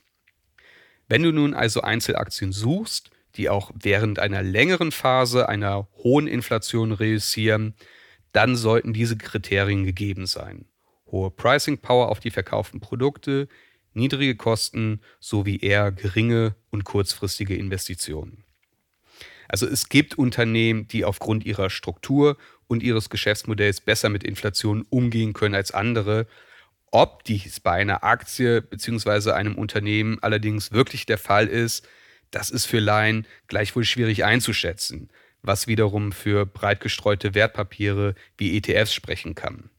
Wenn 1.08 1.24
du 1.24 1.32
nun 1.32 1.54
also 1.54 1.80
Einzelaktien 1.80 2.52
suchst, 2.52 3.10
die 3.36 3.48
auch 3.48 3.72
während 3.74 4.20
einer 4.20 4.44
längeren 4.44 4.92
Phase 4.92 5.48
einer 5.48 5.88
hohen 6.04 6.28
Inflation 6.28 6.92
reüssieren, 6.92 7.74
dann 8.34 8.58
sollten 8.58 8.92
diese 8.92 9.18
Kriterien 9.18 9.86
gegeben 9.86 10.26
sein. 10.26 10.66
Hohe 11.10 11.32
Pricing 11.32 11.78
Power 11.78 12.10
auf 12.10 12.20
die 12.20 12.32
verkauften 12.32 12.82
Produkte, 12.82 13.48
niedrige 13.94 14.36
Kosten 14.36 15.00
sowie 15.22 15.58
eher 15.58 15.94
geringe 15.94 16.56
und 16.70 16.84
kurzfristige 16.84 17.56
Investitionen. 17.56 18.44
Also 19.48 19.66
es 19.66 19.88
gibt 19.88 20.18
Unternehmen, 20.18 20.90
die 20.90 21.06
aufgrund 21.06 21.46
ihrer 21.46 21.70
Struktur 21.70 22.36
und 22.68 22.84
ihres 22.84 23.10
Geschäftsmodells 23.10 23.82
besser 23.82 24.10
mit 24.10 24.24
Inflation 24.24 24.86
umgehen 24.90 25.34
können 25.34 25.56
als 25.56 25.72
andere. 25.72 26.28
Ob 26.92 27.24
dies 27.24 27.60
bei 27.60 27.74
einer 27.74 28.04
Aktie 28.04 28.62
bzw. 28.62 29.32
einem 29.32 29.56
Unternehmen 29.56 30.20
allerdings 30.22 30.72
wirklich 30.72 31.06
der 31.06 31.18
Fall 31.18 31.48
ist, 31.48 31.88
das 32.32 32.50
ist 32.50 32.66
für 32.66 32.80
Laien 32.80 33.26
gleichwohl 33.48 33.86
schwierig 33.86 34.26
einzuschätzen, 34.26 35.10
was 35.42 35.68
wiederum 35.68 36.12
für 36.12 36.46
breit 36.46 36.82
gestreute 36.82 37.34
Wertpapiere 37.34 38.16
wie 38.38 38.58
ETFs 38.58 38.94
sprechen 38.94 39.36
kann. 39.36 39.70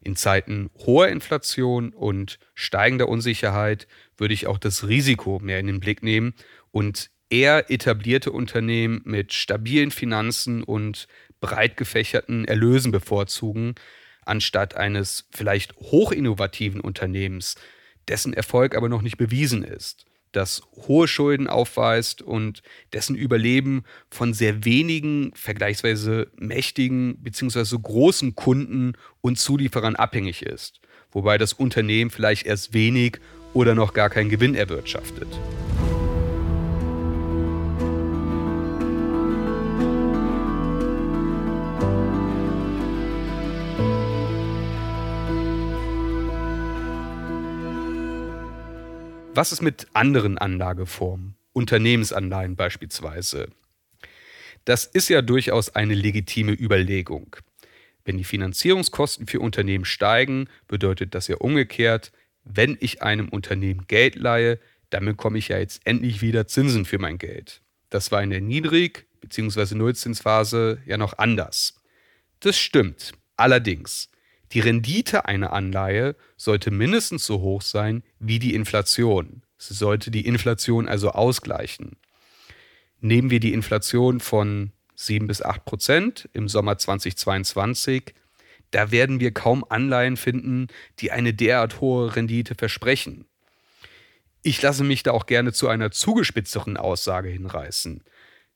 In 0.00 0.16
Zeiten 0.16 0.70
hoher 0.78 1.08
Inflation 1.08 1.90
und 1.90 2.38
steigender 2.54 3.08
Unsicherheit 3.08 3.88
würde 4.18 4.34
ich 4.34 4.46
auch 4.46 4.58
das 4.58 4.86
Risiko 4.86 5.38
mehr 5.42 5.58
in 5.58 5.66
den 5.66 5.80
Blick 5.80 6.02
nehmen 6.02 6.34
und 6.70 7.10
eher 7.30 7.70
etablierte 7.70 8.30
Unternehmen 8.30 9.00
mit 9.04 9.32
stabilen 9.32 9.90
Finanzen 9.90 10.62
und 10.62 11.08
breit 11.44 11.76
gefächerten 11.76 12.46
Erlösen 12.46 12.90
bevorzugen, 12.90 13.74
anstatt 14.24 14.76
eines 14.76 15.28
vielleicht 15.30 15.76
hochinnovativen 15.76 16.80
Unternehmens, 16.80 17.56
dessen 18.08 18.32
Erfolg 18.32 18.74
aber 18.74 18.88
noch 18.88 19.02
nicht 19.02 19.18
bewiesen 19.18 19.62
ist, 19.62 20.06
das 20.32 20.62
hohe 20.88 21.06
Schulden 21.06 21.46
aufweist 21.46 22.22
und 22.22 22.62
dessen 22.94 23.14
Überleben 23.14 23.84
von 24.10 24.32
sehr 24.32 24.64
wenigen 24.64 25.32
vergleichsweise 25.34 26.28
mächtigen 26.36 27.18
bzw. 27.18 27.76
großen 27.82 28.34
Kunden 28.34 28.94
und 29.20 29.38
Zulieferern 29.38 29.96
abhängig 29.96 30.44
ist, 30.44 30.80
wobei 31.12 31.36
das 31.36 31.52
Unternehmen 31.52 32.10
vielleicht 32.10 32.46
erst 32.46 32.72
wenig 32.72 33.18
oder 33.52 33.74
noch 33.74 33.92
gar 33.92 34.08
keinen 34.08 34.30
Gewinn 34.30 34.54
erwirtschaftet. 34.54 35.28
Was 49.36 49.50
ist 49.50 49.62
mit 49.62 49.88
anderen 49.94 50.38
Anlageformen, 50.38 51.34
Unternehmensanleihen 51.52 52.54
beispielsweise? 52.54 53.48
Das 54.64 54.84
ist 54.84 55.08
ja 55.08 55.22
durchaus 55.22 55.74
eine 55.74 55.94
legitime 55.94 56.52
Überlegung. 56.52 57.34
Wenn 58.04 58.16
die 58.16 58.22
Finanzierungskosten 58.22 59.26
für 59.26 59.40
Unternehmen 59.40 59.84
steigen, 59.84 60.48
bedeutet 60.68 61.16
das 61.16 61.26
ja 61.26 61.36
umgekehrt, 61.38 62.12
wenn 62.44 62.76
ich 62.78 63.02
einem 63.02 63.28
Unternehmen 63.28 63.88
Geld 63.88 64.14
leihe, 64.14 64.60
dann 64.90 65.04
bekomme 65.04 65.38
ich 65.38 65.48
ja 65.48 65.58
jetzt 65.58 65.84
endlich 65.84 66.22
wieder 66.22 66.46
Zinsen 66.46 66.84
für 66.84 67.00
mein 67.00 67.18
Geld. 67.18 67.60
Das 67.90 68.12
war 68.12 68.22
in 68.22 68.30
der 68.30 68.40
Niedrig- 68.40 69.06
bzw. 69.20 69.74
Nullzinsphase 69.74 70.80
ja 70.86 70.96
noch 70.96 71.18
anders. 71.18 71.74
Das 72.38 72.56
stimmt. 72.56 73.14
Allerdings, 73.36 74.10
die 74.54 74.60
Rendite 74.60 75.24
einer 75.24 75.52
Anleihe 75.52 76.14
sollte 76.36 76.70
mindestens 76.70 77.26
so 77.26 77.40
hoch 77.40 77.60
sein 77.60 78.04
wie 78.20 78.38
die 78.38 78.54
Inflation. 78.54 79.42
Sie 79.58 79.74
sollte 79.74 80.12
die 80.12 80.26
Inflation 80.26 80.88
also 80.88 81.10
ausgleichen. 81.10 81.96
Nehmen 83.00 83.30
wir 83.30 83.40
die 83.40 83.52
Inflation 83.52 84.20
von 84.20 84.72
7 84.94 85.26
bis 85.26 85.42
8 85.42 85.64
Prozent 85.64 86.28
im 86.32 86.48
Sommer 86.48 86.78
2022, 86.78 88.14
da 88.70 88.90
werden 88.90 89.20
wir 89.20 89.32
kaum 89.32 89.64
Anleihen 89.68 90.16
finden, 90.16 90.68
die 91.00 91.10
eine 91.10 91.34
derart 91.34 91.80
hohe 91.80 92.14
Rendite 92.14 92.54
versprechen. 92.54 93.26
Ich 94.42 94.62
lasse 94.62 94.84
mich 94.84 95.02
da 95.02 95.12
auch 95.12 95.26
gerne 95.26 95.52
zu 95.52 95.68
einer 95.68 95.90
zugespitzteren 95.90 96.76
Aussage 96.76 97.28
hinreißen. 97.28 98.04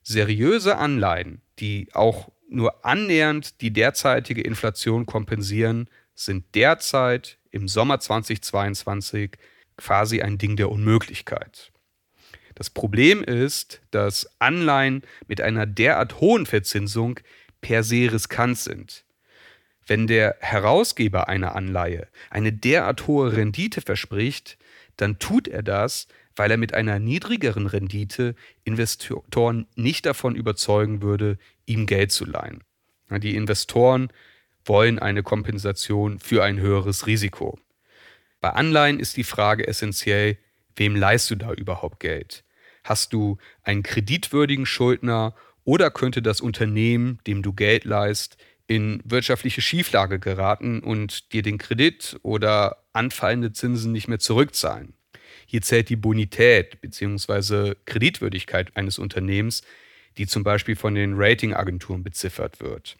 Seriöse 0.02 0.76
Anleihen, 0.76 1.42
die 1.58 1.88
auch 1.92 2.30
nur 2.48 2.84
annähernd 2.84 3.60
die 3.60 3.72
derzeitige 3.72 4.42
Inflation 4.42 5.06
kompensieren, 5.06 5.88
sind 6.14 6.54
derzeit 6.54 7.38
im 7.50 7.68
Sommer 7.68 8.00
2022 8.00 9.32
quasi 9.76 10.22
ein 10.22 10.38
Ding 10.38 10.56
der 10.56 10.70
Unmöglichkeit. 10.70 11.70
Das 12.54 12.70
Problem 12.70 13.22
ist, 13.22 13.80
dass 13.92 14.28
Anleihen 14.40 15.02
mit 15.28 15.40
einer 15.40 15.64
derart 15.64 16.20
hohen 16.20 16.44
Verzinsung 16.44 17.20
per 17.60 17.84
se 17.84 18.10
riskant 18.12 18.58
sind. 18.58 19.04
Wenn 19.86 20.06
der 20.06 20.36
Herausgeber 20.40 21.28
einer 21.28 21.54
Anleihe 21.54 22.08
eine 22.30 22.52
derart 22.52 23.06
hohe 23.06 23.36
Rendite 23.36 23.80
verspricht, 23.80 24.58
dann 24.96 25.18
tut 25.18 25.46
er 25.46 25.62
das, 25.62 26.08
weil 26.38 26.50
er 26.50 26.56
mit 26.56 26.72
einer 26.72 26.98
niedrigeren 26.98 27.66
Rendite 27.66 28.34
Investoren 28.64 29.66
nicht 29.74 30.06
davon 30.06 30.36
überzeugen 30.36 31.02
würde, 31.02 31.38
ihm 31.66 31.86
Geld 31.86 32.12
zu 32.12 32.24
leihen. 32.24 32.62
Die 33.10 33.34
Investoren 33.34 34.12
wollen 34.64 34.98
eine 34.98 35.22
Kompensation 35.22 36.18
für 36.20 36.44
ein 36.44 36.60
höheres 36.60 37.06
Risiko. 37.06 37.58
Bei 38.40 38.50
Anleihen 38.50 39.00
ist 39.00 39.16
die 39.16 39.24
Frage 39.24 39.66
essentiell, 39.66 40.38
wem 40.76 40.94
leihst 40.94 41.30
du 41.30 41.34
da 41.34 41.52
überhaupt 41.52 41.98
Geld? 41.98 42.44
Hast 42.84 43.12
du 43.12 43.38
einen 43.64 43.82
kreditwürdigen 43.82 44.66
Schuldner 44.66 45.34
oder 45.64 45.90
könnte 45.90 46.22
das 46.22 46.40
Unternehmen, 46.40 47.18
dem 47.26 47.42
du 47.42 47.52
Geld 47.52 47.84
leihst, 47.84 48.36
in 48.68 49.00
wirtschaftliche 49.04 49.62
Schieflage 49.62 50.20
geraten 50.20 50.80
und 50.80 51.32
dir 51.32 51.42
den 51.42 51.58
Kredit 51.58 52.18
oder 52.22 52.84
anfallende 52.92 53.52
Zinsen 53.52 53.92
nicht 53.92 54.08
mehr 54.08 54.18
zurückzahlen. 54.18 54.97
Hier 55.50 55.62
zählt 55.62 55.88
die 55.88 55.96
Bonität 55.96 56.82
bzw. 56.82 57.74
Kreditwürdigkeit 57.86 58.76
eines 58.76 58.98
Unternehmens, 58.98 59.62
die 60.18 60.26
zum 60.26 60.42
Beispiel 60.42 60.76
von 60.76 60.94
den 60.94 61.14
Ratingagenturen 61.16 62.04
beziffert 62.04 62.60
wird. 62.60 62.98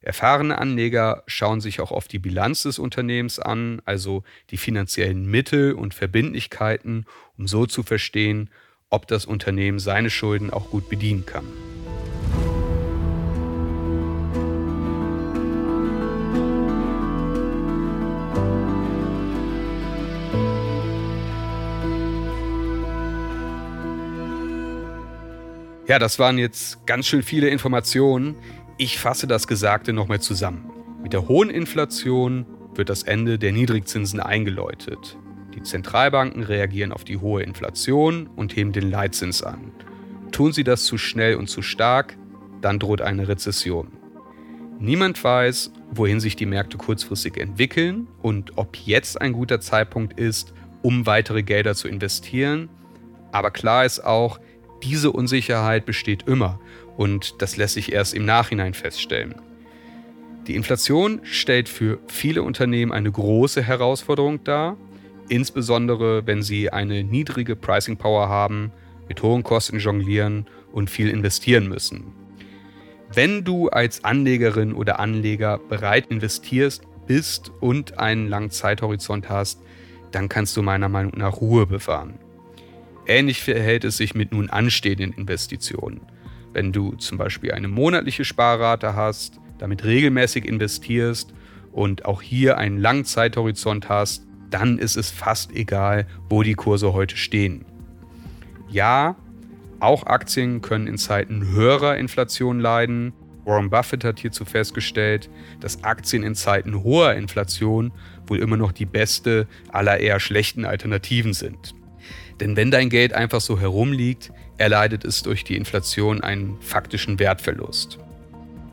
Erfahrene 0.00 0.58
Anleger 0.58 1.22
schauen 1.28 1.60
sich 1.60 1.80
auch 1.80 1.92
oft 1.92 2.12
die 2.12 2.18
Bilanz 2.18 2.64
des 2.64 2.80
Unternehmens 2.80 3.38
an, 3.38 3.80
also 3.84 4.24
die 4.50 4.56
finanziellen 4.56 5.30
Mittel 5.30 5.72
und 5.72 5.94
Verbindlichkeiten, 5.94 7.06
um 7.36 7.46
so 7.46 7.64
zu 7.64 7.84
verstehen, 7.84 8.50
ob 8.90 9.06
das 9.06 9.24
Unternehmen 9.24 9.78
seine 9.78 10.10
Schulden 10.10 10.50
auch 10.50 10.70
gut 10.70 10.88
bedienen 10.88 11.26
kann. 11.26 11.46
Ja, 25.88 25.98
das 25.98 26.18
waren 26.18 26.36
jetzt 26.36 26.86
ganz 26.86 27.06
schön 27.06 27.22
viele 27.22 27.48
Informationen. 27.48 28.36
Ich 28.76 28.98
fasse 28.98 29.26
das 29.26 29.46
Gesagte 29.46 29.94
nochmal 29.94 30.20
zusammen. 30.20 30.70
Mit 31.02 31.14
der 31.14 31.28
hohen 31.28 31.48
Inflation 31.48 32.44
wird 32.74 32.90
das 32.90 33.04
Ende 33.04 33.38
der 33.38 33.52
Niedrigzinsen 33.52 34.20
eingeläutet. 34.20 35.16
Die 35.54 35.62
Zentralbanken 35.62 36.42
reagieren 36.42 36.92
auf 36.92 37.04
die 37.04 37.16
hohe 37.16 37.42
Inflation 37.42 38.26
und 38.36 38.54
heben 38.54 38.72
den 38.72 38.90
Leitzins 38.90 39.42
an. 39.42 39.72
Tun 40.30 40.52
sie 40.52 40.62
das 40.62 40.84
zu 40.84 40.98
schnell 40.98 41.36
und 41.36 41.48
zu 41.48 41.62
stark, 41.62 42.18
dann 42.60 42.78
droht 42.78 43.00
eine 43.00 43.26
Rezession. 43.26 43.88
Niemand 44.78 45.24
weiß, 45.24 45.72
wohin 45.90 46.20
sich 46.20 46.36
die 46.36 46.44
Märkte 46.44 46.76
kurzfristig 46.76 47.38
entwickeln 47.38 48.08
und 48.20 48.58
ob 48.58 48.76
jetzt 48.76 49.18
ein 49.18 49.32
guter 49.32 49.58
Zeitpunkt 49.58 50.20
ist, 50.20 50.52
um 50.82 51.06
weitere 51.06 51.42
Gelder 51.42 51.74
zu 51.74 51.88
investieren. 51.88 52.68
Aber 53.32 53.50
klar 53.50 53.86
ist 53.86 54.04
auch, 54.04 54.38
diese 54.82 55.10
Unsicherheit 55.10 55.86
besteht 55.86 56.24
immer 56.26 56.60
und 56.96 57.40
das 57.42 57.56
lässt 57.56 57.74
sich 57.74 57.92
erst 57.92 58.14
im 58.14 58.24
Nachhinein 58.24 58.74
feststellen. 58.74 59.34
Die 60.46 60.54
Inflation 60.54 61.20
stellt 61.24 61.68
für 61.68 61.98
viele 62.06 62.42
Unternehmen 62.42 62.92
eine 62.92 63.10
große 63.10 63.62
Herausforderung 63.62 64.42
dar, 64.44 64.76
insbesondere 65.28 66.26
wenn 66.26 66.42
sie 66.42 66.70
eine 66.70 67.04
niedrige 67.04 67.54
Pricing 67.54 67.98
Power 67.98 68.28
haben, 68.28 68.72
mit 69.08 69.22
hohen 69.22 69.42
Kosten 69.42 69.78
jonglieren 69.78 70.46
und 70.72 70.90
viel 70.90 71.08
investieren 71.08 71.68
müssen. 71.68 72.14
Wenn 73.12 73.44
du 73.44 73.68
als 73.68 74.04
Anlegerin 74.04 74.74
oder 74.74 75.00
Anleger 75.00 75.58
bereit 75.58 76.06
investierst 76.08 76.82
bist 77.06 77.50
und 77.60 77.98
einen 77.98 78.28
langen 78.28 78.50
Zeithorizont 78.50 79.28
hast, 79.28 79.60
dann 80.12 80.28
kannst 80.28 80.56
du 80.56 80.62
meiner 80.62 80.88
Meinung 80.88 81.12
nach 81.16 81.40
Ruhe 81.40 81.66
bewahren. 81.66 82.18
Ähnlich 83.08 83.42
verhält 83.42 83.84
es 83.84 83.96
sich 83.96 84.14
mit 84.14 84.32
nun 84.32 84.50
anstehenden 84.50 85.14
Investitionen. 85.14 86.02
Wenn 86.52 86.72
du 86.72 86.92
zum 86.96 87.16
Beispiel 87.16 87.52
eine 87.52 87.66
monatliche 87.66 88.24
Sparrate 88.24 88.94
hast, 88.94 89.40
damit 89.56 89.82
regelmäßig 89.82 90.44
investierst 90.44 91.32
und 91.72 92.04
auch 92.04 92.20
hier 92.20 92.58
einen 92.58 92.76
langen 92.76 93.06
Zeithorizont 93.06 93.88
hast, 93.88 94.26
dann 94.50 94.78
ist 94.78 94.96
es 94.96 95.10
fast 95.10 95.52
egal, 95.56 96.06
wo 96.28 96.42
die 96.42 96.52
Kurse 96.52 96.92
heute 96.92 97.16
stehen. 97.16 97.64
Ja, 98.68 99.16
auch 99.80 100.04
Aktien 100.04 100.60
können 100.60 100.86
in 100.86 100.98
Zeiten 100.98 101.50
höherer 101.50 101.96
Inflation 101.96 102.60
leiden. 102.60 103.14
Warren 103.46 103.70
Buffett 103.70 104.04
hat 104.04 104.18
hierzu 104.18 104.44
festgestellt, 104.44 105.30
dass 105.60 105.82
Aktien 105.82 106.22
in 106.22 106.34
Zeiten 106.34 106.82
hoher 106.82 107.14
Inflation 107.14 107.90
wohl 108.26 108.38
immer 108.38 108.58
noch 108.58 108.72
die 108.72 108.84
beste 108.86 109.46
aller 109.72 109.98
eher 109.98 110.20
schlechten 110.20 110.66
Alternativen 110.66 111.32
sind. 111.32 111.74
Denn 112.40 112.56
wenn 112.56 112.70
dein 112.70 112.88
Geld 112.88 113.12
einfach 113.12 113.40
so 113.40 113.58
herumliegt, 113.58 114.30
erleidet 114.58 115.04
es 115.04 115.22
durch 115.22 115.44
die 115.44 115.56
Inflation 115.56 116.20
einen 116.20 116.60
faktischen 116.60 117.18
Wertverlust. 117.18 117.98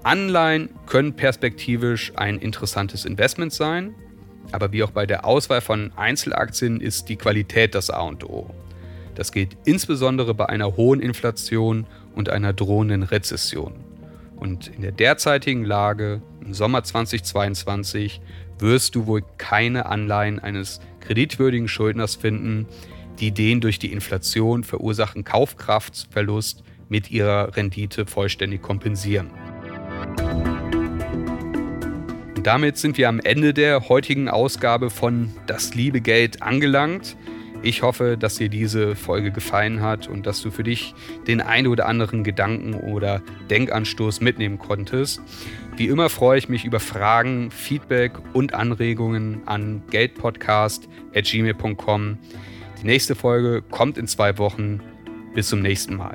Anleihen 0.04 0.70
können 0.86 1.16
perspektivisch 1.16 2.14
ein 2.16 2.38
interessantes 2.38 3.06
Investment 3.06 3.54
sein, 3.54 3.96
aber 4.52 4.72
wie 4.72 4.84
auch 4.84 4.92
bei 4.92 5.06
der 5.06 5.26
Auswahl 5.26 5.62
von 5.62 5.92
Einzelaktien 5.96 6.80
ist 6.80 7.10
die 7.10 7.16
Qualität 7.16 7.74
das 7.74 7.90
A 7.90 8.02
und 8.02 8.24
O. 8.24 8.52
Das 9.16 9.32
gilt 9.32 9.58
insbesondere 9.66 10.34
bei 10.34 10.48
einer 10.48 10.76
hohen 10.76 11.00
Inflation 11.00 11.88
und 12.14 12.30
einer 12.30 12.54
drohenden 12.54 13.04
Rezession. 13.04 13.74
Und 14.36 14.68
in 14.68 14.82
der 14.82 14.92
derzeitigen 14.92 15.64
Lage, 15.64 16.22
im 16.42 16.54
Sommer 16.54 16.84
2022, 16.84 18.22
wirst 18.60 18.96
du 18.96 19.08
wohl 19.08 19.24
keine 19.38 19.86
Anleihen 19.86 20.40
eines 20.40 20.82
kreditwürdigen 21.00 21.68
Schuldners 21.68 22.16
finden, 22.16 22.68
die 23.20 23.32
den 23.32 23.62
durch 23.62 23.80
die 23.80 23.92
Inflation 23.92 24.64
verursachten 24.64 25.24
Kaufkraftverlust 25.24 26.64
mit 26.90 27.12
ihrer 27.12 27.56
Rendite 27.56 28.06
vollständig 28.06 28.62
kompensieren. 28.62 29.32
Und 32.36 32.46
damit 32.46 32.78
sind 32.78 32.98
wir 32.98 33.10
am 33.10 33.20
Ende 33.20 33.54
der 33.54 33.90
heutigen 33.90 34.30
Ausgabe 34.30 34.90
von 34.90 35.34
Das 35.48 35.74
liebe 35.74 36.02
Geld 36.02 36.42
angelangt. 36.42 37.18
Ich 37.66 37.82
hoffe, 37.82 38.18
dass 38.18 38.36
dir 38.36 38.50
diese 38.50 38.96
Folge 38.96 39.32
gefallen 39.32 39.82
hat 39.82 40.08
und 40.08 40.28
dass 40.28 40.42
du 40.42 40.52
für 40.52 40.64
dich 40.64 40.94
den 41.28 41.42
ein 41.42 41.66
oder 41.66 41.88
anderen 41.88 42.24
Gedanken 42.24 42.76
oder 42.76 43.24
Denkanstoß 43.50 44.22
mitnehmen 44.22 44.60
konntest. 44.60 45.20
Wie 45.76 45.88
immer 45.88 46.10
freue 46.10 46.38
ich 46.38 46.48
mich 46.48 46.64
über 46.64 46.80
Fragen, 46.80 47.50
Feedback 47.50 48.12
und 48.34 48.54
Anregungen 48.54 49.42
an 49.48 49.82
geldpodcast.gmail.com. 49.90 52.20
Die 52.86 52.92
nächste 52.92 53.16
Folge 53.16 53.64
kommt 53.64 53.98
in 53.98 54.06
zwei 54.06 54.38
Wochen. 54.38 54.80
Bis 55.34 55.50
zum 55.50 55.64
nächsten 55.64 55.96
Mal. 55.96 56.14